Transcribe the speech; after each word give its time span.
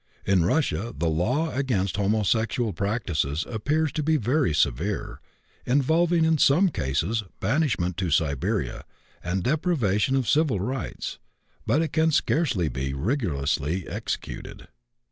In 0.25 0.43
Russia 0.45 0.91
the 0.97 1.11
law 1.11 1.51
against 1.51 1.95
homosexual 1.97 2.73
practices 2.73 3.45
appears 3.47 3.91
to 3.91 4.01
be 4.01 4.17
very 4.17 4.51
severe, 4.51 5.21
involving, 5.63 6.25
in 6.25 6.39
some 6.39 6.69
cases, 6.69 7.23
banishment 7.39 7.97
to 7.97 8.09
Siberia 8.09 8.83
and 9.23 9.43
deprivation 9.43 10.15
of 10.15 10.27
civil 10.27 10.59
rights; 10.59 11.19
but 11.67 11.83
it 11.83 11.93
can 11.93 12.09
scarcely 12.09 12.67
be 12.67 12.95
rigorously 12.95 13.87
executed. 13.87 14.69